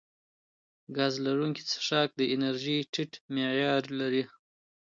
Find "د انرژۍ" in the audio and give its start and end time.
2.15-2.79